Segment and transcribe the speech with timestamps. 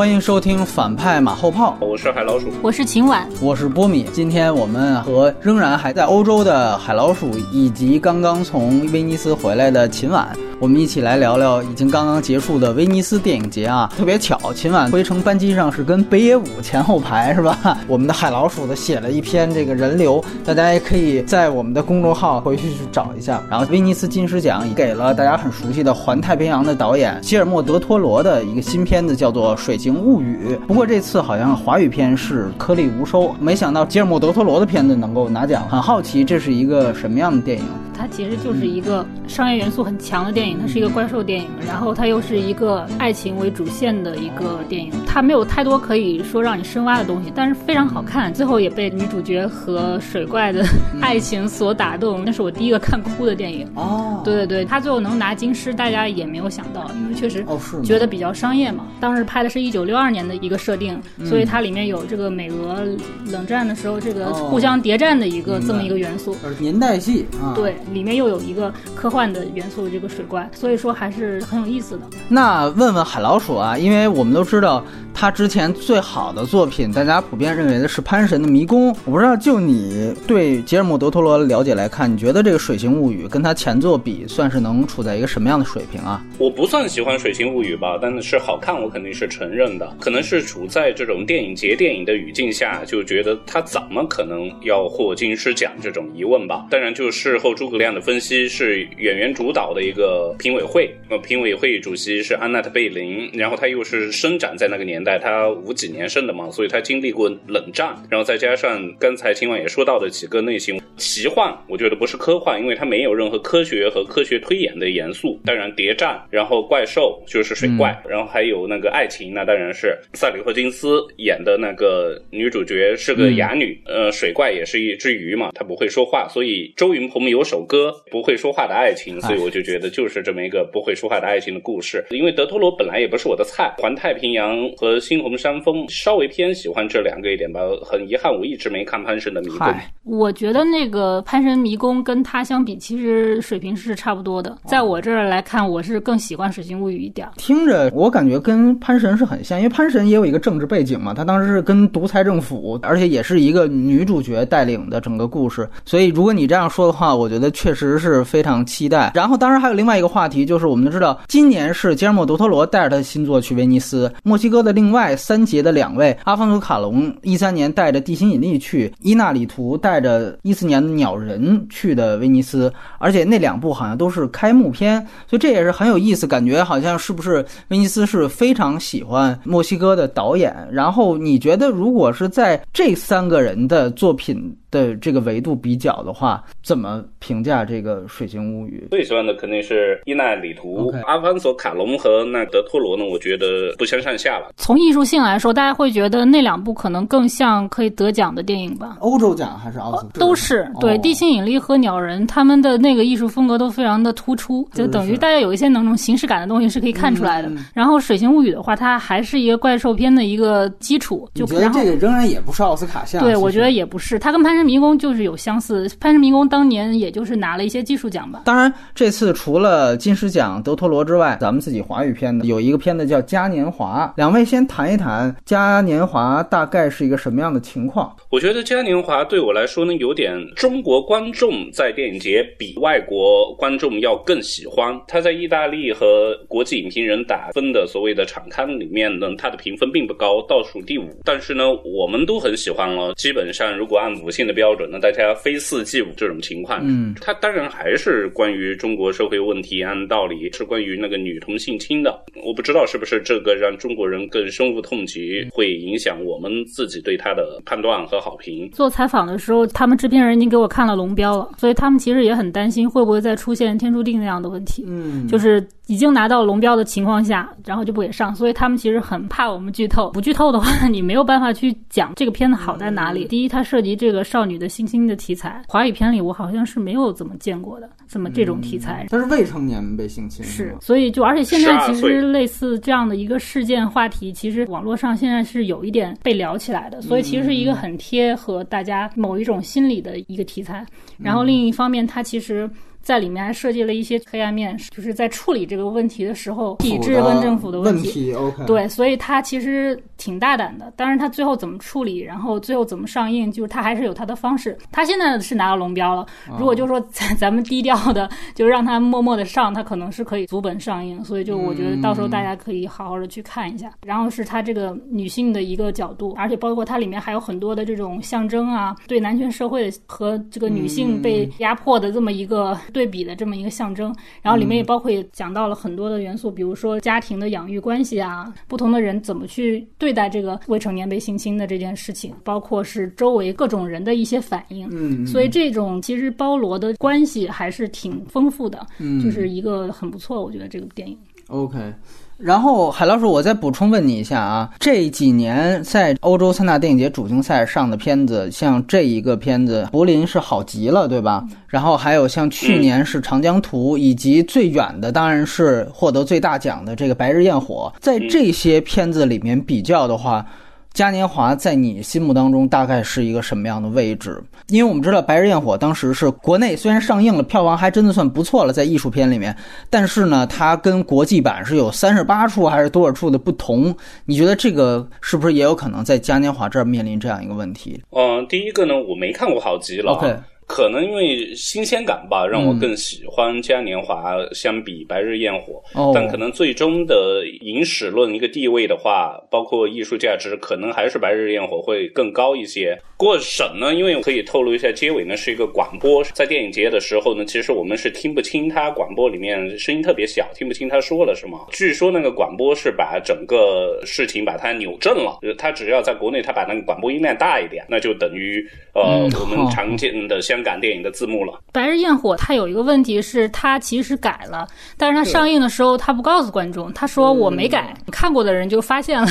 [0.00, 4.06] 欢迎收听反派马后炮，我是海老鼠，我是秦婉，我是波米。
[4.14, 13.90] 今天我们和仍然还在欧洲的海老鼠，以及刚刚从威尼斯回来的秦晚，我们一起来聊聊已经刚刚结束的威尼斯电影节啊。
[13.96, 17.78] 特别巧，秦晚回程班机上是跟北野武前后排是吧？
[17.88, 23.42] 我们的海老鼠的写了一篇这个人流，大家也可以在我们的公众号回去去找一下。
[23.48, 30.58] 然后威尼斯金狮奖给了大家很熟悉的《环太平洋》的导演希尔莫德托罗的一个新片子，叫做《水形物语》。
[30.66, 37.64] 不过这次好像华语片是颗粒无收，没想到吉尔莫德托罗的片子能够拿奖，很好奇这是一个什么样的电影。
[38.00, 48.32] 它其实就是一个商业元素很强的电影，它是一个怪兽电影，然后它又是一个爱情为主线的一个电影，它没有太多可以说让你深挖的东西，但是非常好看。
[48.32, 50.64] 最后也被女主角和水怪的
[51.02, 53.68] 爱情所打动，那是我第一个看哭的电影。
[53.74, 57.44] 哦，对对对，它最后能拿金狮，大家也没有想到，因为确实
[57.84, 58.86] 觉得比较商业嘛。
[58.98, 62.82] 当时拍的是一九六二年的一个设定，所以它里面有这个美俄
[63.26, 67.74] 冷战的时候这个互相谍战的一个这么一个元素，年代戏啊，对。
[67.92, 72.02] 里面又有一个科幻的元素，这个水怪，所以说还是很有意思的。
[72.28, 78.92] 那问问海老鼠啊，因为我们都知道他之前最好的作品，大家普遍认为的是《潘神的迷宫》。
[79.04, 86.22] 我不知道，就你对吉尔莫·德托罗的了解来看，你觉得这个《水形物语》跟他前作比，算是能处在一个什么样的水平啊？
[86.38, 89.96] 我不算喜欢《水形物语》吧，但是好看，我肯定是承认的。
[90.00, 96.66] 可能是处在这种电影节电影的语境下，就觉得他怎么可能要获金狮奖这种疑问吧。
[96.70, 115.40] 当然，就事后诸葛亮的分析是演员主导的一个评委会，呃，评委会主席是安娜特·贝林，然后他又是生长在那个年代，他五几年生的嘛，所以他经历过冷战，然后再加上刚才秦晚也说到的几个类型，奇幻，我觉得不是科幻，因为它没有任何科学和科学推演的元素。
[115.46, 127.92] 当然谍战，然后怪兽就是水怪，然后还有那个爱情，那当然是萨里赫金斯演的那个女主角是个哑女，呃，水怪也是一只鱼嘛，它不会说话，所以周云鹏有首歌。
[128.10, 132.04] 不会说话的爱情，所以我就觉得就是这么一个不会说话的爱情的故事。
[132.10, 137.60] 因为德托罗本来也不是我的菜，《环太平洋》和《猩红山峰》稍微偏喜欢这两个一点吧。
[137.84, 139.58] 很遗憾，我一直没看《潘神的迷宫》。
[140.04, 144.56] 我觉得那个《潘神迷宫》跟他相比，其实水平是差不多的。
[144.64, 147.28] 在我这儿来看，我是更喜欢《水形物语》一点。
[147.36, 155.68] 听着，我感觉跟潘神是很像，因为潘神也有一个政治背景嘛，他当时是跟独裁政府，而且也是一个女主角带领的整个故事。
[155.84, 159.12] 所以，如果你这样说的话，我觉得确实是非常期待。
[159.14, 180.54] 然后，当然还有另外一个话题，就是我们都知道，今年是吉尔莫·德托罗带着他的新作去威尼斯，墨西哥的另外三杰的两位阿方索·卡隆一三年带着《地心引力》去，伊纳里图带着一四年的《鸟人》去的威尼斯，而且那两部好像都是开幕片，所以这也是很有意思，感觉好像是不是威尼斯是非常喜欢墨西哥的导演。
[180.70, 184.56] 然后你觉得，如果是在这三个人的作品？
[184.70, 188.84] 的这个维度比较的话，怎么评价这个《水形物语》？
[188.90, 193.04] 最喜欢的肯定是伊奈里图、阿方索卡隆和那德托罗呢？
[193.04, 194.52] 我觉得不相上下了。
[194.56, 198.98] 从艺术性来说，大家会觉得那两部可能更像可以得奖的电影吧？
[199.00, 200.06] 欧洲奖还是奥斯？
[200.14, 207.50] 都是对《地心引力》和《鸟人》，他们的那个艺术风格都非常的突出，就等于大家有一些那种形式感的东西是可以看出来的。
[207.74, 211.28] 然后《水形物语》的话，它还是一个怪兽片的一个基础。
[211.34, 213.20] 就觉得这个仍然也不是奥斯卡项？
[213.20, 214.16] 对，我觉得也不是。
[214.16, 214.59] 它跟潘。
[214.64, 218.42] 迷宫就是有相似，潘神迷宫当年也就是拿了一些技术奖吧。
[218.44, 224.06] 当然，这次除了金狮奖德托罗之外，咱们自己华语片的有一个片子叫《嘉年华》。
[224.16, 228.14] 两位先谈一谈《嘉年华》大概是一个什么样的情况？
[228.30, 234.98] 我觉得《嘉年华》对我来说呢，有点中国观众在电影节比外国观众要更喜欢。
[235.06, 241.08] 他在意大利和国际影评人打分的所谓的场刊里面呢，它的评分并不高，倒数第五。
[241.24, 243.12] 但是呢，我们都很喜欢哦。
[243.16, 252.20] 基本上，如果按五星的标准，那大家非四即五这种情况，嗯，它当然还是关于中国社会问题，按道理是关于那个女同性侵的。
[252.44, 258.68] 我不知道是不是这个让中国人更深恶痛疾，会影响我们自己对他的判断和好评。
[258.72, 264.84] 做采访的时候，他们制片人已经给我看了龙标了，所以他们其实也很担心会不会再出现天注定那样的问题。
[264.86, 270.10] 嗯，就是已经拿到龙标的情况下，然后就不给上，所以他们其实很怕我们剧透。
[270.10, 273.26] 不剧透的话， 你没有办法去讲这个片子好在哪里。
[273.26, 279.06] 第一，它涉及这个少女的性侵的题材，华语片里我好像是没有怎么见过的，这么这种题材。
[279.10, 290.84] 它是未成年被性侵，是，所以就而且现在其实类似这样的一个事件话题，其实网络上现在是有一点被聊起来的，所以其实是一个很贴合大家某一种心理的一个题材。
[291.18, 292.68] 然后另一方面，它其实。
[293.02, 298.32] 在里面还设计了一些黑暗面，就是在处理这个问题的时候，体制跟政府的问题。
[298.34, 300.92] OK，对，所以他其实挺大胆的。
[300.96, 304.76] 当然，他最后怎么处理，然后最后怎么上映，就是他还是有他的方式。
[304.92, 306.26] 他现在是拿到龙标了，
[306.58, 311.24] 如果就说咱咱们低调的，就让他默默的上，他可能是可以足本上映。
[311.24, 313.90] 所以就我觉得到时候大家可以好好的去看一下。
[314.06, 324.14] 然后是他这个女性的一个角度，而且包括它里面还有很多的这种象征啊，对男权社会和这个女性被压迫的这么一个对比的这么一个象征。
[324.42, 334.88] 然后里面也包括也讲到了很多的元素，比如说家庭的养育关系啊，不同的人怎么去对待这个未成年被性侵的这件事情，包括是周围各种人的一些反应。
[334.92, 341.18] 嗯，所以这种其实包罗的关系还是挺丰富的，嗯，就是一个很不错，我觉得这个电影。
[341.48, 341.92] OK。
[342.40, 351.44] 然后海老师，我再补充问你一下啊，这几年在欧洲三大电影节主竞赛上的片子，像这一个片子《柏林》是好极了，对吧？
[351.66, 357.92] 然后还有像去年是《长江图》，以及最远的当然是获得最大奖的这个《白日焰火》。
[358.00, 360.44] 在这些片子里面比较的话，
[360.92, 364.42] 嘉年华在你心目当中大概是一个什么样的位置？
[364.68, 369.56] 因为我们知道《白日焰火》当时是国内虽然上映了，票房还真的算不错了，在艺术片里面，
[369.88, 373.94] 但是呢，它跟国际版是有三十八处还是多少处的不同？
[374.24, 378.02] 你觉得这个是不是也有可能在嘉年华这儿面临这样一个问题？
[378.10, 380.12] 嗯，第一个呢，我没看过好极了。
[380.12, 380.36] OK。
[380.70, 385.82] 可能因为新鲜感吧，让我更喜欢嘉年华相比白日焰火。
[385.94, 392.96] 哦，但可能最终的影史论一个地位的话，包括艺术价值，可能还是白日焰火会更高一些。
[393.16, 401.58] 过审呢，因为可以透露一下，结尾呢是一个广播，在电影节的时候呢，其实我们是听不清他广播里面声音特别小，听不清他说了什么。
[401.72, 408.64] 据说那个广播是把整个事情把它扭正了，他只要在国内他把那个广播音量大一点，那就等于
[408.94, 411.58] 呃、嗯、我们常见的香港电影的字幕了。
[411.72, 414.68] 白日焰火它有一个问题是，它其实改了，
[414.98, 419.28] 但是它上映的时候它不告诉观众，他说我没改，嗯、看过的人就发现了，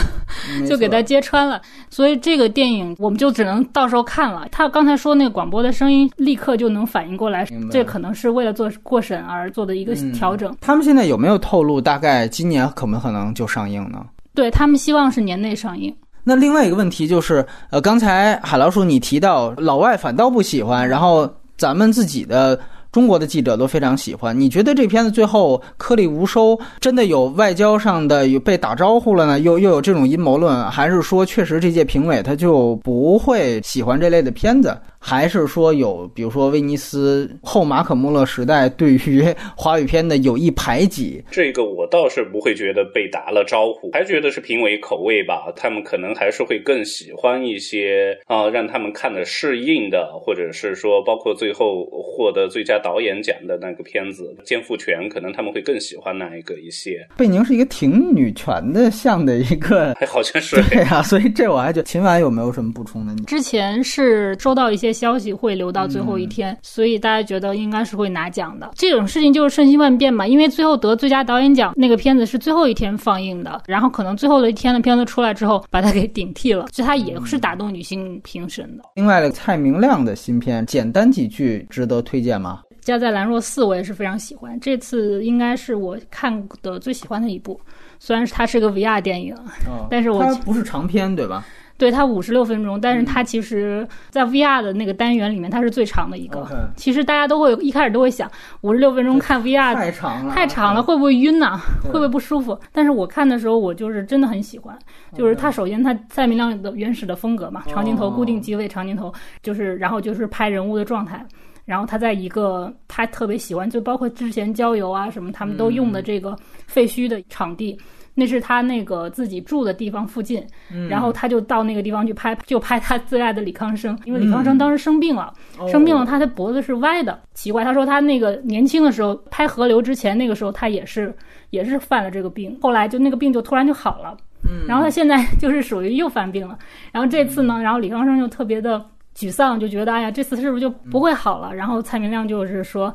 [0.67, 1.61] 就给他揭穿了。
[1.89, 4.47] 所以这个电影我们就只能到时候看了。
[4.51, 10.51] 他刚才说那个广播的声音立刻就能反应过来，这可能是为了做过审而做的一个调整。
[10.51, 14.03] 嗯、他们现在有没有透露大概今年可不可能就上映呢？
[14.33, 15.95] 对他们希望是年内上映。
[16.29, 21.27] 那另外一个问题就是，呃，刚才海老鼠你提到老外反倒不喜欢，然后
[21.57, 22.59] 咱们自己的
[22.91, 24.39] 中国的记者都非常喜欢。
[24.39, 29.39] 你觉得这片子最后颗粒无收，真的有外交上的有被打招呼了呢？
[29.39, 34.77] 又又有这种阴谋论，还是说确实这届评委他就不会喜欢这类的片子？
[35.01, 39.23] 还是说有，比如说威尼斯后马可穆勒时代对于
[39.55, 41.23] 华语片的有意排挤？
[41.31, 45.51] 这个我倒是不会觉得被打了招呼，还觉得是评委口味吧。
[45.55, 57.07] 他们可能还是会更喜欢一些啊、呃，让他们看的适应的，或者是说包括最后获得最佳导演奖的那个片子《肩负权》，可能他们会更喜欢那一个一些。
[57.15, 63.15] 贝宁是一个挺女权的像的一个，还好像是对啊，所以这我还觉得秦晚有没有什么补充的？
[63.23, 64.88] 之前是收到一些。
[64.91, 68.71] 消息会留到最后一天，嗯、所以大家觉得应该是会拿奖的。
[68.75, 78.83] 这种事情就是瞬息万变嘛，因为最后得最佳导演奖那个片子是最后一天放映的，然后可能最后的一天的片子出来之后，把它给顶替了，所以它也是打动女性评审的。
[78.95, 82.61] 另外，蔡明亮的新片，简单几句值得推荐吗？
[82.81, 87.59] 家在兰若寺我也是非常喜欢，这次应该是我看的最喜欢的一部，
[87.99, 89.35] 虽然它是个 VR 电影，
[89.67, 91.45] 哦、但是我它不是长片对吧？
[91.79, 96.41] 对它五十六分钟，但是它其实，在 VR 的那个单元里面，它是最长的一个。
[96.41, 96.57] Okay.
[96.75, 98.29] 其实大家都会一开始都会想，
[98.61, 101.57] 五十六分钟看 VR 太长了，太长了，会不会晕呢？
[101.85, 102.59] 会不会不舒服？
[102.73, 104.77] 但是我看的时候，我就是真的很喜欢。
[105.15, 111.25] 就是它首先它蔡明亮的原始的风格嘛，长镜头、固定机位、长镜头，就是然后就是拍人物的状态。
[111.63, 116.35] 然后他在一个他特别喜欢，就包括之前郊游啊什么，他们都用的这个
[116.67, 117.79] 废墟的场地。
[118.19, 127.63] 那是他那个自己住的地方附近，嗯、然后他就到那个地方去拍，就拍他最爱的李康生，因为李康生当时生病了，嗯、生病了，他的脖子是歪的，奇怪。
[127.63, 131.15] 他说他那个年轻的时候拍河流之前，那个时候他也是
[131.51, 136.57] 也是犯了这个病，后来就那个病就突然就好了，嗯，然后他现在 就是属于又犯病了，
[136.91, 138.85] 然后这次呢，然后李康生就特别的
[139.15, 141.55] 沮丧，就觉得哎呀，这次是不是就不会好了？
[141.55, 142.93] 然后蔡明亮就是说。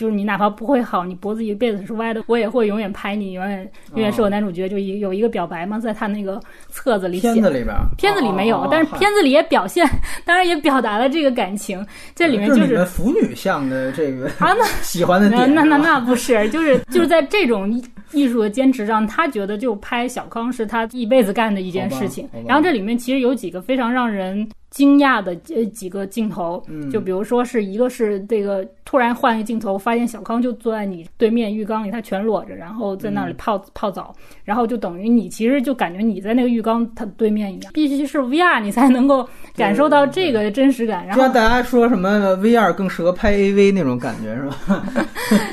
[0.00, 4.66] 就是你哪怕不会好，你脖子一辈子是歪的，我也会永远拍你，永远永远是我男主角。
[4.66, 6.40] 就一有一个表白嘛，在他那个
[6.70, 7.34] 册子里写。
[7.34, 9.86] 片子里边，片子里没有，哦、但是片子里也表现，
[10.24, 11.86] 当然也表达了这个感情。
[12.14, 15.54] 这里面就是腐女向的这个啊，那 喜欢的点。
[15.54, 17.70] 那那那不是，就是就是在这种
[18.12, 22.26] 艺术的坚持上，他觉得就拍小康是他一辈子干的一件事情。
[22.46, 26.62] 然后这里面其实有几个非常让人惊讶的呃几个镜头，
[26.92, 41.04] 就比如说是一个是这个突然换一个镜头，发现小康就坐在你对面浴缸里，他全裸着，然后在那里泡泡澡，然后就等于你其实就感觉你在那个浴缸他对面一样，必须是 VR 你才能够感受到这个真实感。
[41.04, 44.84] 然后大家说什么 VR 更适合拍 AV 那种感觉是吧？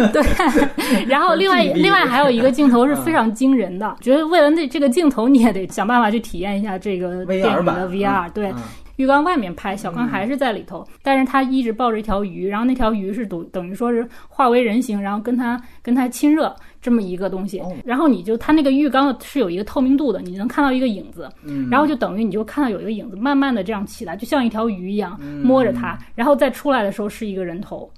[0.13, 0.21] 对，
[1.09, 8.53] 然后另外另外还有一个镜头是非常惊人的，觉得为了那这个镜头你也得想办法去体验一下这个电影的 VR，对。
[8.97, 17.61] 浴缸外面拍，小康还是在里头，但是他一直抱着一条鱼，然后那条鱼是等等于说是化为人形，然后跟他跟他亲热这么一个东西。
[17.85, 21.29] 然后你就他那个浴缸是有一个透明度的，你能看到一个影子，
[21.71, 27.89] 然后就等于你就看到有一个影子慢慢的这样起来，就像一条鱼一样摸着它，然后再出来的时候是一个人头，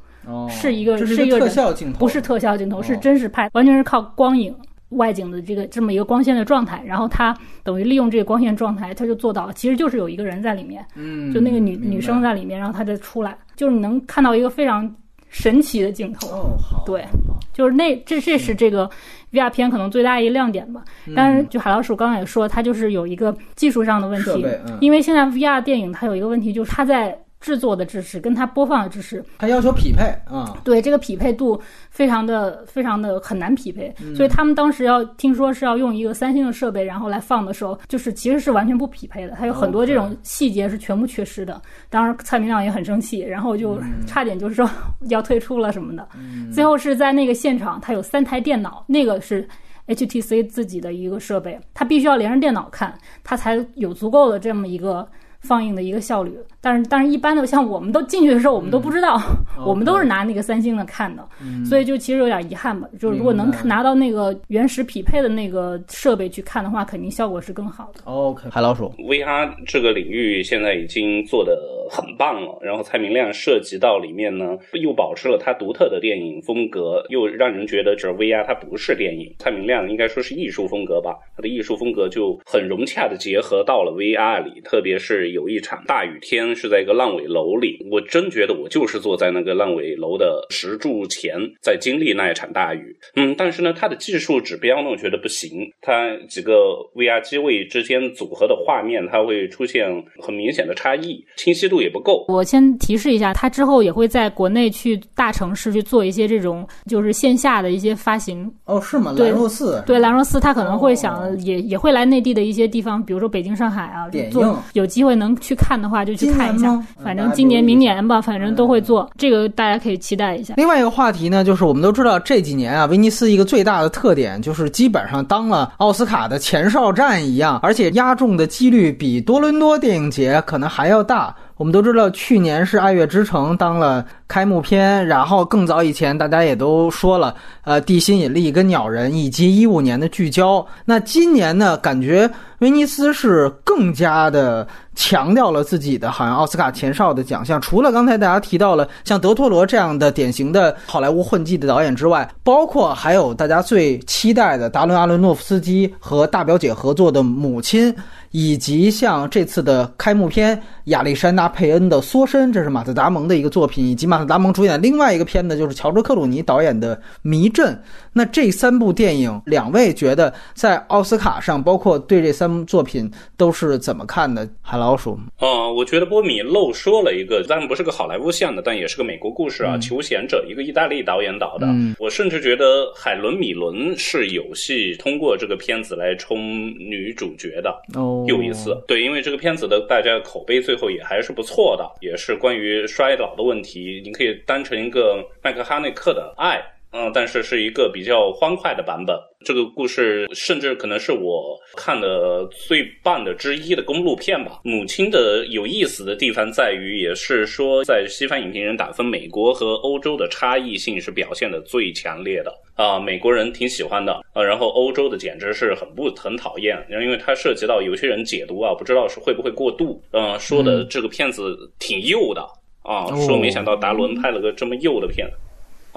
[0.49, 4.53] 是一个是一个特效镜头，不是特效镜头，是真实拍，完全是靠光影。
[4.89, 14.91] 外景的这个这么一个光线的状态，然后他等于利用这个光线状态，他就做到了，其实就是有一个人在里面，嗯，就那个女女生在里面，然后他再出来，就是你能看到一个非常
[15.29, 17.05] 神奇的镜头，哦，好，对，
[17.53, 18.89] 就是那这这是这个
[19.31, 20.83] VR 片可能最大一个亮点吧。
[21.15, 24.45] 但是就海老鼠刚刚也说，它就是有一个技术上的问题，
[24.81, 27.19] 因为现在 VR 电影它有一个问题，就是它在。
[27.39, 41.61] 制作的知识跟它播放的知识，它要求匹配啊，对这个匹配度非常的非常的很难匹配，所以他们当时要听说是要用一个三星的设备，然后来放的时候，就是其实是完全不匹配的，它有很多这种细节是全部缺失的。
[41.89, 44.69] 当时蔡明亮也很生气，然后就差点就是说
[45.07, 46.05] 要退出了什么的。
[46.53, 49.47] 最后是在那个现场，他有三台电脑，那个是
[49.87, 52.93] HTC 自己的一个设备，他必须要连上电脑看，
[53.23, 55.07] 他才有足够的这么一个。
[55.41, 59.19] 放映的一个效率，但是但是一般的像我们都进去的时候，我们都不知道，
[59.65, 61.25] 我们都是拿那个三星的看的，
[61.65, 62.87] 所以就其实有点遗憾吧。
[62.99, 68.01] 就是如果能拿到那个原始匹配的那个设备去看的话，肯定效果是更好的。
[68.03, 71.57] OK，海老鼠，VR 这个领域现在已经做的
[71.89, 72.57] 很棒了。
[72.61, 79.33] 然后蔡明亮涉及到里面呢，又保持了他独特的电影风格，又让人觉得这 VR 它不是电影。
[79.39, 85.29] 蔡明亮应该说是艺术风格吧，他的艺术风格就很融洽的结合到了 VR 里，特别是。
[85.29, 87.85] 有一场大雨天，是在一个烂尾楼里。
[87.91, 92.97] 我真觉得我就是坐在那个烂尾楼的石柱前，在经历那一场大雨。
[93.15, 95.69] 嗯，但是呢，它的技术指标呢，我觉得不行。
[95.81, 96.53] 它几个
[96.95, 99.87] VR 机位之间组合的画面，它会出现
[100.21, 102.25] 很明显的差异，清晰度也不够。
[102.27, 108.51] 我先提示一下，它之后也会在国内去大城市去做一些这种，就是线下的一些发行。
[108.65, 109.13] 哦，是吗？
[109.17, 115.19] 兰若寺对兰若寺，他可能会想也也会来内地的一些地方，比如说北京、上海啊，做有机会。
[115.19, 116.79] 能去看的话，就去看一下。
[117.03, 119.09] 反正今年、明年吧，反正都会做。
[119.17, 120.53] 这个大家可以期待一下。
[120.57, 131.35] 另外一个话题呢，就是我们都知道这几年啊，威尼斯一个最大的特点就是基本上当了奥斯卡的前哨战一样，而且压中的几率比多伦多电影节可能还要大。
[131.57, 140.59] 我们都知道，去年是《爱乐之城》当了开幕片，然后更早以前大家也都说了，呃，《地心引力》跟《鸟人》，以及一五年的《聚焦》。
[140.85, 147.61] 那今年呢，感觉威尼斯是更加的强调了自己的，好像奥斯卡前哨的奖项。
[147.61, 157.93] 除了刚才大家提到了像德托罗这样的典型的好莱坞混迹的导演之外，包括还有大家最期待的达伦·阿伦诺夫斯基和大表姐合作的《母亲》。
[158.31, 167.73] 以及像这次的开幕片亚历山大·佩恩的《缩身》，这是马特·达蒙的一个作品，以及马特·达蒙主演另外一个片子，就是乔治·克鲁尼导演的《迷阵》。
[168.13, 174.47] 那这三部电影，两位觉得在奥斯卡上，包括对这三部作品都是怎么看的？
[174.61, 181.67] 海老鼠，嗯，我觉得波米漏说了一个，但不是个好莱坞向的，但也是个美国故事啊，《求贤者》，一个意大利导演导的。
[181.97, 186.39] 我甚至觉得海伦·米伦是有戏通过这个片子来冲
[186.77, 187.69] 女主角的。
[187.95, 188.77] 哦，有一次。
[188.87, 196.61] 对，因为这个片子的大家口碑最后也还是不错的，也是关于衰老的问题，你可以当成一个麦克哈内克的爱。
[196.91, 199.15] 嗯，但是是一个比较欢快的版本。
[199.45, 204.59] 这个故事甚至可能是我看的最棒的之一的公路片吧。
[204.63, 212.99] 母亲的有意思的地方在于，也是说在西方影评人打分，美国和欧洲的差异性是表现的最强烈的啊。
[212.99, 222.41] 美国人挺喜欢的啊，然后欧洲的简直是很不很讨厌，因为它涉及到有些人解读啊，不知道是会不会过度，嗯，说的这个片子挺幼的
[222.83, 225.37] 啊，说没想到达伦拍了个这么幼的片子。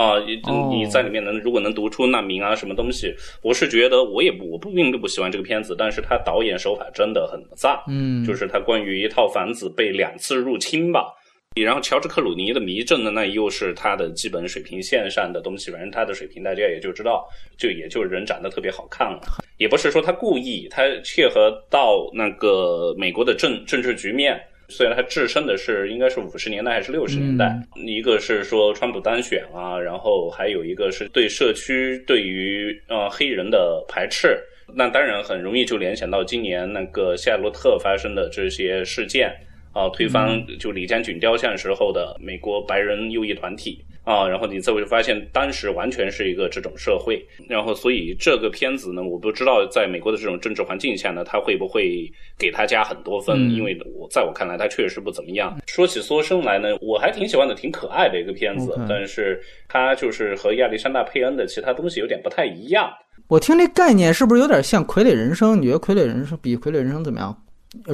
[0.02, 11.06] 啊，你你在里面能如果能读出难民啊什么东西，我是觉得我也不我不并不喜欢这个片子，但是他导演手法真的很赞，嗯，就是他关于一套房子被两次入侵吧，
[11.54, 17.24] 然后乔治克鲁尼的迷阵呢，那又是他的基本水平线上的东西，反正他的水平大家也就知道，
[17.56, 19.20] 就也就人长得特别好看了，
[19.56, 24.40] 也不是说他故意，他切合到那个美国的政政治局面。
[24.72, 27.54] 虽然它置身的是应该是五十年代还是六十年代，
[27.86, 34.38] 一个是说川普当选啊，然后还有一个是对社区对于呃黑人的排斥。
[34.74, 39.30] 那当然很容易就联想到今年那个夏洛特发生的这些事件
[39.72, 55.56] 啊，推翻就李将军雕像时候的美国白人右翼团体啊，然后你再会发现当时完全是一个这种社会，然后所以这个片子呢，我不知道在美国的这种政治环境下呢，他会不会给他加很多分，因为我在我看来他确实不怎么样。
[55.66, 62.90] 说起缩生来呢，我还挺喜欢的，挺可爱的一个片子，但是它就是和亚历山大佩恩的其他东西有点不太一样。
[63.28, 65.52] 我听这概念是不是有点像《傀儡人生》？
[65.56, 67.36] 你觉得《傀儡人生》比《傀儡人生》怎么样？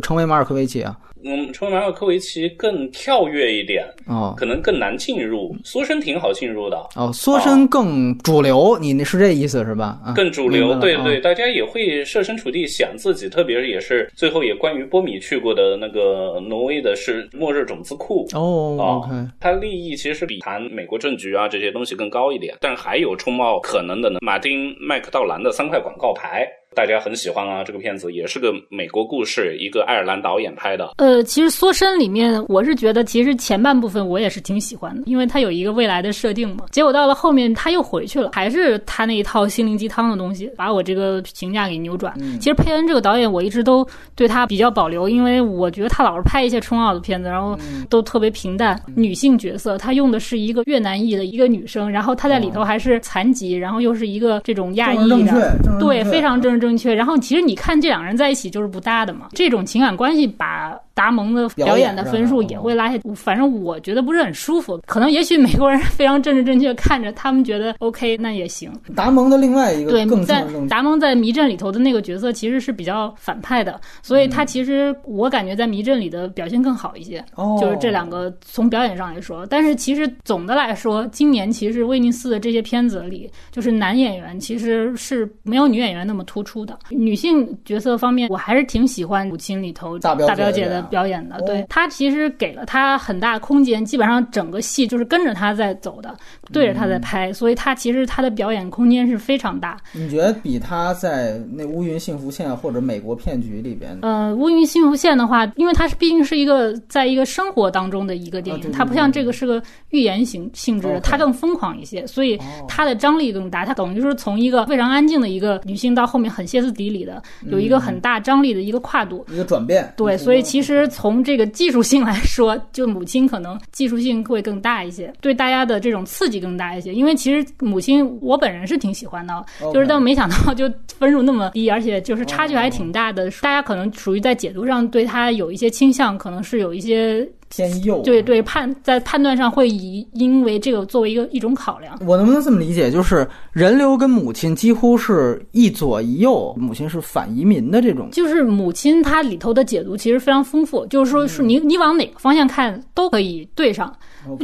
[0.02, 0.96] 成为马尔科维奇啊？
[1.24, 5.56] 嗯，成为马尔科维奇更跳跃一点哦，可能更难进入。
[5.64, 10.00] 缩身挺好进入的哦，缩身更主流，你那是这意思是吧？
[10.14, 19.08] 更主流，对对，大家也会设身处地想自己，特别是也是最后也关于波米去过的那个挪威的是末日种子库哦
[19.40, 24.18] 它利益其实比谈美国政局啊这些东西更高一点，但还有冲冒可能的呢。
[24.22, 26.46] 马丁麦克道兰的三块广告牌。
[26.74, 30.92] 大家很喜欢啊，这个片子也是个美国故事，一个爱尔兰导演拍的。
[30.98, 36.66] 呃，其实《缩身》里面，我是觉得其实前半部分我也是挺喜欢的，因为它有一个未来的设定嘛。
[36.70, 42.14] 结果到了后面他又回去了，还是他那一套心灵鸡汤的东西，把我这个评价给扭转。
[42.38, 43.84] 其实佩恩这个导演，我一直都
[44.14, 47.58] 对他比较保留，因为我觉得他老是拍一些冲奥的片子，然后
[47.90, 48.80] 都特别平淡。
[48.94, 56.94] 女性角色，他用的是一个越南裔的一个女生，然后她在里头还是残疾，然后又是一个这种亚裔的，对，非常正正确。
[56.94, 60.78] 然后其实你看这两个人在一起就是不搭的嘛，这种情感关系把。
[60.98, 64.80] 达蒙的表演的分数也会拉下，反正我觉得不是很舒服。
[64.84, 68.68] 可能也许美国人非常政治正确，看着他们觉得 OK，那也行。
[68.96, 77.24] 达蒙的另外一个对，在达蒙在《迷阵》里头的那个角色其实是比较反派的，所以他其实我感觉在《迷阵》里的表现更好一些。
[77.36, 86.76] 哦，就是这两个从表演上来说，但是其实总的来说，今年其实威尼斯的这些片子里，就是男演员其实是没有女演员那么突出的。
[86.90, 90.87] 女性角色方面，我还是挺喜欢《母亲》里头大表姐的。
[90.88, 96.14] 表演的，对他其实给了他很大空间，基本上整个戏就是跟着他在走的，
[96.52, 99.76] 对着他在拍，所以他其实他的表演空间是非常大。
[99.92, 103.98] 你觉得比他在那《乌云幸福线》或者《美国骗局》里边？
[104.02, 113.64] 呃，《乌云幸福线》的话，因为它是毕竟是一个在一个生活当中的一个电影，它不像这个是个寓言型性质的，它更疯狂一些，所以它的张力更大。
[113.64, 119.92] 它等于是从一个非常安静的一个女性到后面很歇斯底里的，有一个很大张力的一个跨度，一个转变。
[119.96, 120.77] 对，所以其实。
[120.86, 126.94] 从这个技术性来说，就母亲可能技术性会更大一些，对大家的这种刺激更大一些。
[126.94, 133.30] 因为其实母亲我本人是挺喜欢的，就是但没想到就分数那么低，而且就是差距还挺大的。
[133.40, 137.28] 大家可能属于在解读上对他有一些倾向，可能是有一些。
[137.48, 141.98] 偏右，对对，判在判断上会以因为这个作为一个一种考量。
[142.06, 148.08] 我能不能这么理解，就是人流跟母亲几乎是一左一右，母亲是反移民的这种。
[148.12, 153.94] 就是母亲它里头的解读其实非常丰富，就是说是你你往哪个方向看都可以对上。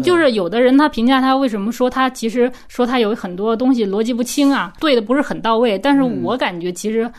[0.03, 5.79] 就是有的人他评价他为什么说他其实说他有很多东西逻辑不清啊，对的不是很到位。
[5.79, 7.11] 但是我感觉其实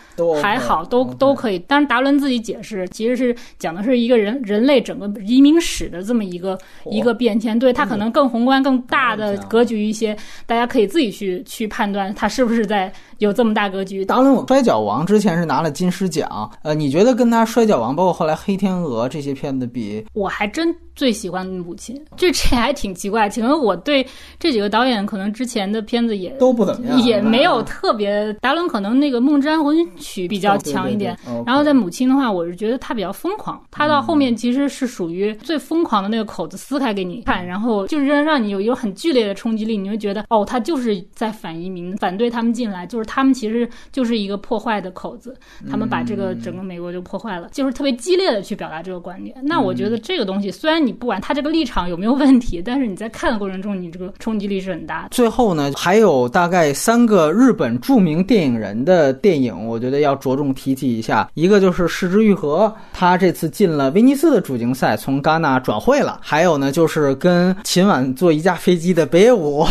[0.42, 1.64] 还好，都都可以。
[1.68, 5.76] 但是达伦自己解释，其实是讲的是一个人人类整个移民史。
[5.76, 14.06] 史的这么一个一个变迁，对他可能更宏观、更大的格局一些，大家可以自己去去判断他是不是在有这么大格局。
[14.06, 20.76] 达伦摔跤王之前是拿了金狮奖，呃，你觉得跟他摔跤王，包括后来黑天鹅这些片子比，我还真。
[20.96, 23.28] 最喜欢母亲，就这还挺奇怪。
[23.28, 24.08] 可能我对
[24.40, 28.32] 这几个导演，可能之前的片子也都不怎么样，也没有特别。
[28.36, 31.14] 达伦可能那个《梦之安魂曲》比较强一点，
[31.46, 33.62] 然后在母亲的话，我是觉得他比较疯狂。
[33.72, 45.36] 他到后面其实是属于最疯狂的那个口子撕开给你看，然后就是让让你有一种很剧烈的冲击力，你会觉得哦，他就是在反移民，反对他们进来，就是他们其实就是一个破坏的口子，
[45.70, 49.36] 他们把这个整个美国就破坏了，就是特别激烈的去表达这个观点。
[49.44, 50.76] 那我觉得这个东西虽然。
[50.86, 55.08] 你不管他这个立场有没有问题，但是你在看的过程中，你这个冲击力是很大的。
[55.10, 61.28] 最后呢，还有大概三个日本著名电影人的电影，我觉得要着重提及一下。
[61.34, 66.20] 一个就是石之愈合，他这次进了威尼斯的主竞赛，从戛纳转会了。
[66.22, 69.66] 还有呢，就是跟秦晚坐一架飞机的北野武，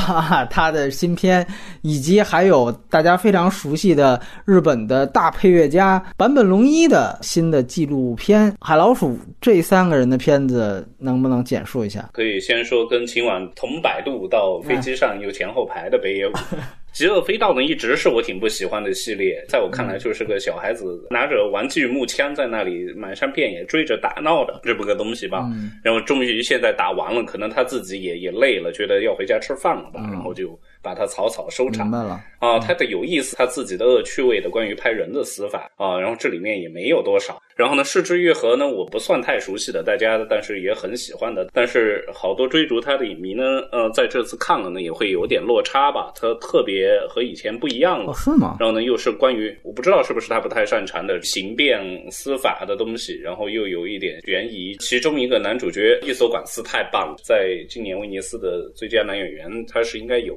[0.50, 1.46] 他的新片，
[1.82, 9.12] 以及还有大家非常熟悉的日本的大配乐家坂本龙一的新的纪录片《海老鼠》。
[9.40, 10.86] 这三个人的片子。
[10.98, 12.08] 能不能简述一下？
[12.14, 16.32] 可以先说跟秦晚同百度到飞机上有前后排的北野武，
[16.92, 25.46] 极恶飞盗呢，一直是我挺不喜欢的系列，在我看来就是个小孩子拿着玩具木枪在那里满山遍野追着打闹的这么个东西吧。
[25.82, 30.58] 然后终于现在打完了，可能他自己也也累了，觉得要回家吃饭了吧，然后就。
[30.84, 32.58] 把它草草收场明白了啊！
[32.58, 37.40] 他的有意思，他自己的恶趣味的关于拍人的死法啊，然后这里面也没有多少。
[37.56, 41.48] 然后呢，失之愈合呢，我不算太熟悉的，大家但是也很喜欢的。
[41.54, 43.42] 但是好多追逐他的影迷呢，
[43.72, 46.12] 呃，在这次看了呢，也会有点落差吧。
[46.14, 48.56] 他特别和以前不一样了，是吗？
[48.60, 54.76] 然后呢，又是关于我不知道是不是他不太擅长的刑辩司法的东西，然后又有一点悬疑。
[54.80, 60.36] 其中一个男主角伊索管斯太棒了，在今年威尼斯的最佳男演员，他是应该有。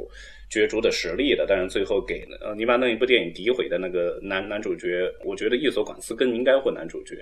[0.50, 7.16] 角逐的实力的，但是最后给呃你把那一部电影诋毁的那个男男主角，我觉得伊索管斯更应该混男主角。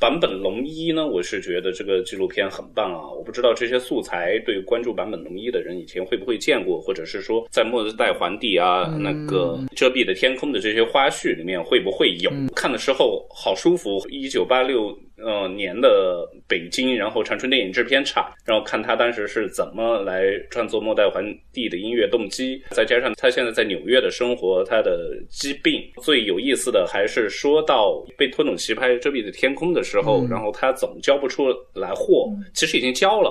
[0.00, 3.08] 版本龙一呢，我是觉得这个纪录片很棒啊！
[3.08, 12.32] 我不知道这些素材对关注版本龙一的人以前会不会见过，或者是说在末日代皇帝啊那个遮蔽的天空的这些花絮里面会不会有？
[12.56, 14.92] 看的时候好舒服，一九八六。
[15.16, 21.22] 呃，年的北京，然后长春电影制片厂，然后看他当时是怎么来创作《末代皇
[21.52, 33.30] 帝》的音乐动机，再加上他现在在纽约的生活，他的疾病，最有意思的还是说到被托努奇拍《遮蔽的天空》的时候，然后他总交不出来货，其实已经交了。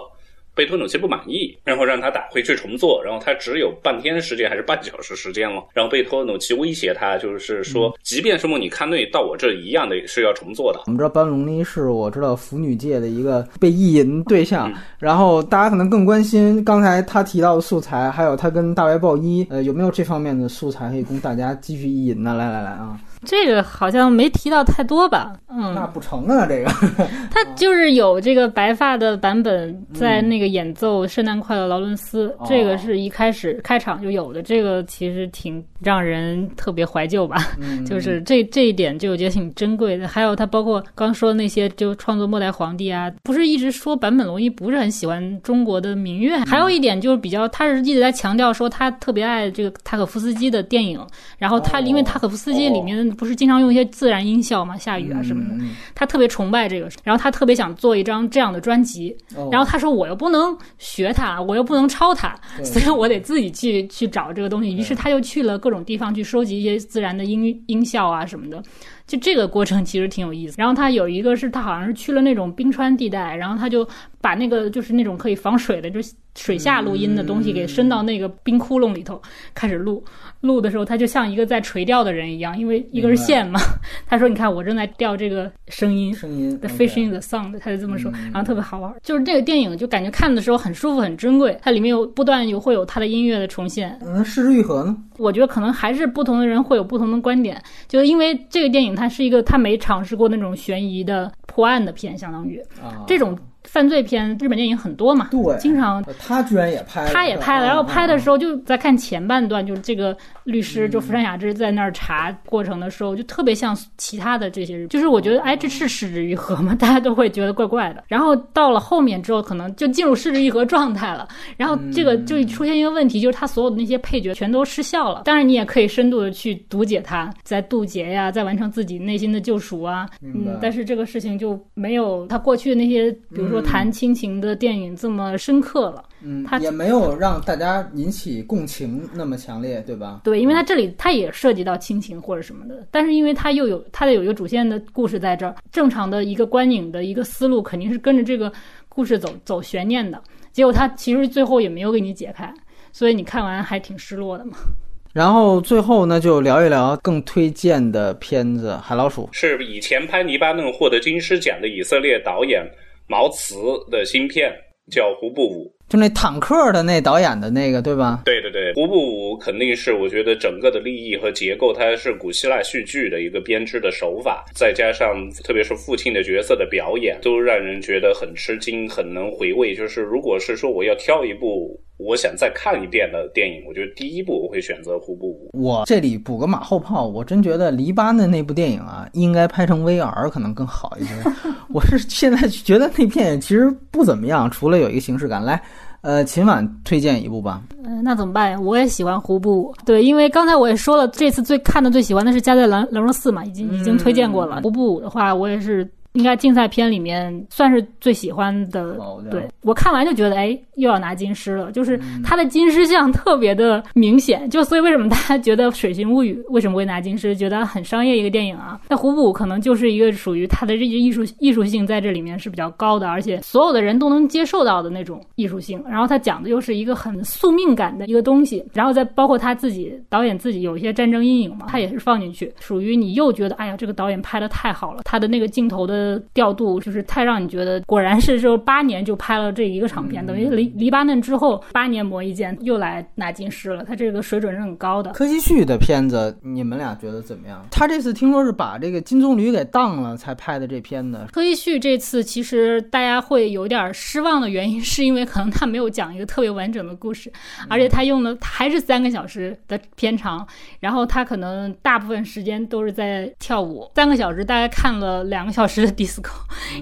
[0.56, 10.80] 被托努奇不满意，然后让他打回去重做，然后他只有半天时间还是半小时时间了，然后贝托努奇威胁他，就是说，即便是莫尼卡内到我这一样的是要重做的。
[10.86, 22.34] 我们知道班龙尼是我知道腐女界的一个被意淫对象， 然后大家可能更关心刚才他提到的素材，还有他跟大白豹一，呃，有没有这方面的素材可以供大家继续意淫呢？
[22.34, 23.00] 来来来啊！
[23.24, 25.34] 这个好像没提到太多吧？
[25.48, 26.72] 嗯，那不成啊，这个。
[27.30, 34.42] 他就是有这个白发的版本在那个演奏《圣诞快乐，劳伦斯》，这个是一开始开场就有的。
[34.42, 37.38] 这个其实挺让人特别怀旧吧？
[37.86, 40.08] 就是这这一点就我觉得挺珍贵的。
[40.08, 46.40] 还有他包括刚说的那些，就创作《末代皇帝》啊，不是一直说坂本龙一不是很喜欢中国的民乐。
[46.46, 51.00] 还有一点就是比较，他是一直在强调说他特别爱这个塔可夫斯基的电影，
[51.38, 52.92] 然后他因为塔可夫斯基里面。
[53.18, 54.78] 不是经常用一些自然音效嘛？
[54.78, 55.64] 下雨啊什么的，
[55.96, 59.16] 他特别崇拜这个，然后他特别想做一张这样的专辑，
[59.52, 64.74] 然后他说我又不能学他，我又不能抄他，所以我得自己去去找这个东西。
[64.74, 68.64] 于是他就去了各种地方去收集一些自然的音音效啊什么的。
[69.06, 70.56] 就这个过程其实挺有意思。
[70.58, 73.88] 然后他有一个是他好像是去了那种冰川地带，然后他就
[74.22, 76.00] 把那个就是那种可以防水的，就
[76.36, 79.22] 水下录音的东西给伸到那个冰窟窿里头
[79.54, 80.04] 开始录。
[80.42, 83.60] 录的时候他就像一个在垂钓的人一样，因为一根线嘛。
[84.08, 88.92] 他说：“你看我正在钓这个声音，声音，the fishing the sound。”他就这么说，然后特别好玩。
[89.04, 91.56] 就是这个电影就感觉看的时候很舒服、很珍贵。
[91.62, 93.98] 它里面有不断有会有他的音乐的重现。
[94.02, 94.98] 那，失之愈合呢？
[95.18, 102.60] 我觉得可能还是不同的人会有不同的观点，就是因为这个电影它是一个他没尝试过那种悬疑的破案的片，相当于
[103.06, 103.38] 这种。
[103.64, 107.68] 犯罪片，日本电影很多嘛，对，经常他居然也拍，他也拍了。
[107.68, 116.76] 然后拍的时候就在看前半段，就是这个律师就福山雅治在那儿查过程的时候，就特别像其他的这些人，就是我觉得哎，这是失之愈合吗？
[116.80, 118.04] 大家都会觉得怪怪的。
[118.08, 121.28] 然后到了后面之后，可能就进入失之愈合状态了。
[121.58, 125.22] 然后这个就出现一个问题，就是他所有的那些配角全都失效了。
[125.26, 130.08] 当然，你也可以深度的去读解他，在渡劫呀，在完成自己内心的救赎啊。
[130.22, 133.62] 嗯，但是这个事情就没有他过去的那些，比如说。
[133.72, 140.20] 谈亲情的电影这么深刻了，嗯，他也没有让大家引起共情那么强烈，对吧？
[140.24, 148.52] 对，因为他这里他也涉及到亲情或者什么的，但是因为他又有他的有一个主线的故事在这儿，正常的一个观影的一个思路肯定是跟着这个
[148.90, 152.54] 故事走走悬念的，结果他其实最后也没有给你解开，
[152.92, 154.58] 所以你看完还挺失落的嘛。
[155.14, 162.66] 然后最后呢，就聊一聊更推荐的片子《海老鼠》，是以前拍《黎巴嫩》获得金狮奖的以色列导演。
[163.12, 163.56] 毛瓷
[163.92, 164.50] 的芯片
[164.90, 168.22] 叫《胡布舞》，就那坦克的那导演的那个，对吧？
[168.24, 179.76] 对对对，《胡布舞》肯定是我觉得整个的立意和结构，它是古希腊戏剧的一个编织的手法，再加上特别是父亲的角色的表演，都让人觉得很吃惊，很能回味。
[179.76, 181.78] 就是如果是说我要挑一部。
[182.04, 185.50] 我想再看一遍的电影，我觉得第一部我会选择《胡布舞》。
[185.60, 191.14] 我这里补个马后炮，我真觉得黎巴嫩那部电影啊，应该拍成 VR 可能更好一些。
[191.74, 195.44] 我是现在觉得那片其实不怎么样，除了有一个形式感。
[195.44, 195.62] 来，
[196.02, 197.62] 呃，秦晚推荐一部吧。
[197.84, 198.60] 嗯，那怎么办呀？
[198.60, 204.58] 我也喜欢《胡布舞》，对，因为刚才我也说了，这次最看的最喜欢的是《加在兰兰若寺》嘛，已经已经推荐过了。
[204.64, 205.88] 《胡布舞》的话，我也是。
[206.14, 208.96] 应该竞赛片里面算是最喜欢的。
[209.00, 214.50] 哦对我看完就觉得，哎，又要拿金狮了，就是嗯它的金狮像特别的明显。
[214.50, 218.80] 就所以为什么大家觉得《水形物语》为什么会拿金狮，觉得很商业一个电影啊？
[218.90, 225.82] 那虎捕可能就是一个属于它的这艺术艺术性在这里面是比较高的，而且所有的人都能接受到的那种艺术性。
[225.88, 236.01] 然后他讲的又是一个很宿命感的一个东西，然后再包括他自己导演自己有一些战争阴影嘛，他也是放进去，属于你又觉得哎呀这个导演拍的太好了，他的那个镜头的
[236.34, 245.12] 调度就是太让你觉得果然是就八年就拍了这一个长片，等于黎黎巴嫩之后八年磨一剑又来拿金狮了，他这个水准是很高的。
[245.12, 247.66] 柯基旭的片子，你们俩觉得怎么样？
[247.72, 257.32] 他这次听说是把这个金棕榈给当了才拍的这片子，柯基旭这次其实大家会有点失望的原因，是因为可能他没有讲一个特别完整的故事，
[257.70, 260.46] 而且他用的还是三个小时的片长，
[260.80, 266.32] 然后他可能大部分时间都是在跳舞，三个小时大概看了两个小时的 disco，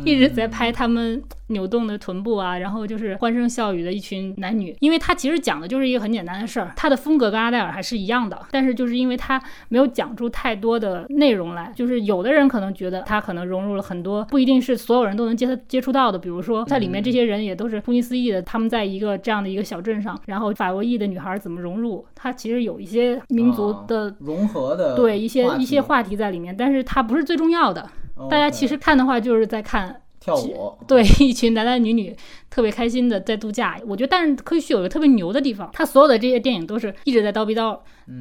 [0.06, 24.16] 一直在拍他们扭动的臀部啊，然后就是欢声笑语的一群男女，因为他其实讲的就是一个很简单的事儿，他的风格跟阿黛尔还是一样的，但是就是因为他没有讲出太多的内容来，就是有的人可能觉得他可能融入了很多不一定是所有人都能接接触到的，比如说在里面这些人也都是突尼斯裔的，他们在一个这样的一个小镇上，然后法国裔的女孩怎么融入，他其实有一些民族的。
[24.20, 27.90] 融合的对一些一些话题在里面，但是它不是最重要的。
[28.30, 32.16] 大家其实看的话，就是在看跳舞， 对一群男男女女
[32.50, 33.80] 特别开心的在度假。
[33.86, 37.78] 我觉得，但是柯西有一个特别牛的地方，他所有的这些电影都是一直在叨逼叨，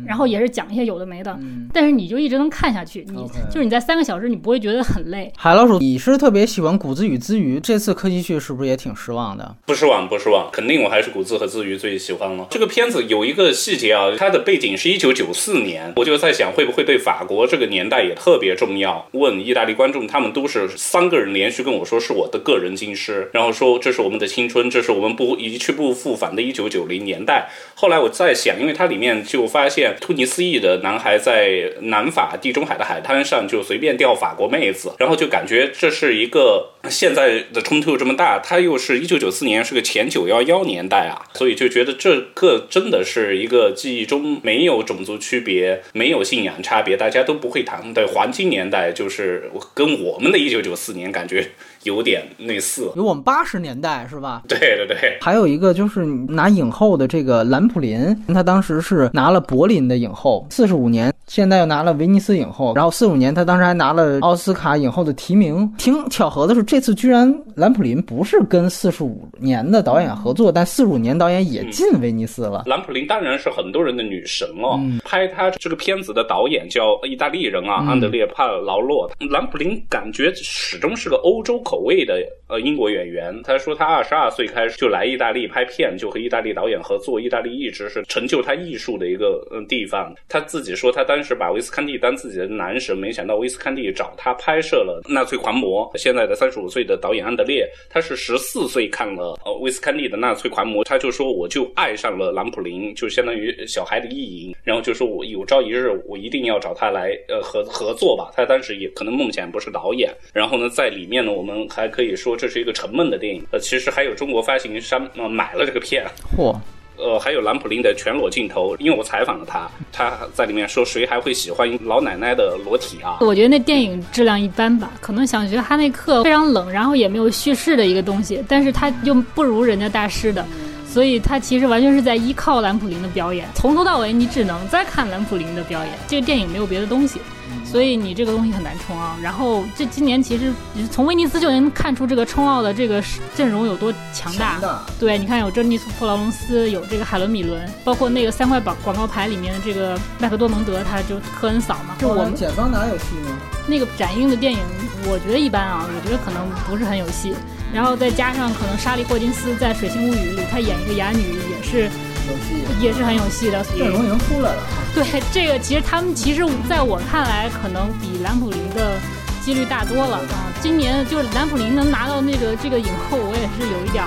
[0.07, 3.05] 然后也是讲一些有的没的，嗯但是你就一直能看下去。
[3.09, 5.33] 你就是你在三个小时，你不会觉得很累。
[5.37, 9.57] 海老鼠，你是特别喜欢谷子与资鱼，这次柯基旭是不是也挺失望的？
[9.67, 12.47] 不失望，不失望，肯定我还是谷子和自娱最喜欢了。
[12.51, 19.07] 这个片子有一个细节啊，它的背景是一九九四年，我就在想会不会对法国这个年代也特别重要。
[19.13, 27.49] 问意大利观众，他们都是三个人连续跟我说是我的个人金师，然后说这是我们的青春，这是我们不一去不复返的一九九零年代。
[27.75, 51.53] 后来我在想，因为它里面就发现突尼斯裔的男孩在南法地中海的海滩上就随便钓法国妹子，然后就感觉这是一个现在的冲突这么大，他又是一九九四年是个前九幺幺年代啊，所以就觉得这个真的是一个记忆中没有种族区别、没有信仰差别，大家都不会谈的黄金年代，就是跟我们的一九九四年感觉
[51.89, 52.93] 有点类似。
[52.95, 54.43] 有我们八十年代是吧？
[54.47, 65.73] 对对对，还有一个就是拿影后的这个兰普林，他当时是拿了柏林的影后，四十五年，现在又拿了威尼斯影后，然后四五年他当时还拿了奥斯卡影后的提名。
[65.79, 72.65] 挺巧合的是，这次居然兰普林不是跟四十五年的导演合作，但四十五年导演也进威尼斯了。
[72.67, 74.77] 兰普林当然是很多人的女神了。
[74.79, 79.11] 嗯拍他这个片子的导演叫意大利人啊，嗯安德烈帕劳洛。
[79.31, 83.39] 兰普林感觉始终是个欧洲口所谓的呃英国演员。
[83.43, 87.21] 他说他二十二岁开始就来意大利拍片，就和意大利导演合作。
[87.21, 90.15] 意大利一直是成就他艺术的一个嗯地方。
[90.29, 95.91] 他自己说他当时把威斯康蒂当自己的男神，没想到威斯康蒂找他拍摄了《纳粹狂魔》。
[95.99, 108.33] 现在的三十五岁的导演安德烈，他是十四岁看了呃威斯康蒂的《纳粹狂魔》，他就说我就爱上了兰普林，就相当于小孩的意淫，然后就说我有朝一日我一定要找他来呃合合作吧。
[108.35, 113.45] 他当时也可能梦想不是导演，然后呢，在里面呢，我们还可以说这是一个沉闷的电影。
[113.51, 116.57] 呃，其实还有中国发行商呃买了这个片，嚯，
[116.97, 123.19] 呃，还有兰普林的全裸镜头，因为我采访了他，他在里面说谁还会喜欢老奶奶的裸体啊？
[123.21, 130.47] 我觉得那电影质量一般吧，可能想学哈内克非常冷，然后也没有叙事的一个东西，但是他又不如人家大师的。
[130.91, 135.93] 所以他其实完全是在依靠兰普林的表演，从头到尾你只能在看兰普林的表演。
[136.09, 137.21] 这个电影没有别的东西，
[137.65, 139.15] 所以你这个东西很难冲奥。
[139.23, 140.51] 然后这今年其实
[140.91, 143.03] 从威尼斯就能看出这个冲奥的这个
[143.37, 144.83] 阵容有多强大。
[144.99, 151.97] 对，你看有珍妮斯·普劳隆斯，有这个海伦·米伦，包括那个三块广广告牌里面的这个麦克多蒙德，他就科恩嫂嘛。
[151.99, 153.37] 就我们检方哪有戏呢？
[153.67, 154.59] 那个展映的电影，
[155.05, 157.35] 我觉得一般啊，我觉得可能不是很有戏。
[157.73, 161.85] 然后再加上可能莎莉·霍金斯在《水星物语》里，她演一个哑女也是
[162.29, 163.63] 有戏，也是很有戏的。
[163.77, 164.63] 阵容已经出来了。
[164.95, 168.97] 对这个，其实他们其实在我看来，可能比兰普林的
[169.45, 170.49] 几率大多了啊。
[170.61, 174.03] 今年就是兰普林能拿到那个这个影后，我也是有一点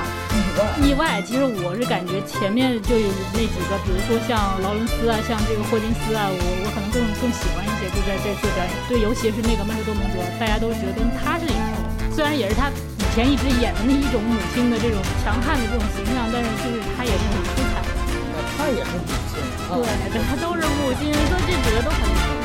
[0.83, 1.21] 意外。
[1.21, 8.73] 其实我是感觉前面就有那几个，比如说像劳伦斯啊，像这个霍金斯啊，我我可能更更喜欢一些，就在这次表演。
[8.89, 12.67] 对，尤其是那个麦克多蒙德，大家都觉得他是影后，虽然也是他。
[13.11, 17.83] 以前一直演的那一种母亲的这种强悍的这种形象，但是就是她也是很出彩。
[18.31, 22.40] 那她也是母亲，对，对，她都是母亲，说这几个都很。